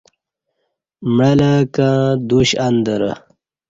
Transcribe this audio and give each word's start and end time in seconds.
معلہ 1.15 1.53
کں 1.75 1.91
دش 2.29 2.49
اندرہ 2.65 3.11